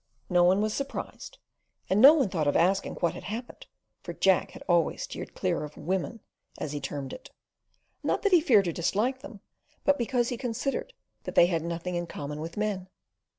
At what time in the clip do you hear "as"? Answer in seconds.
6.57-6.71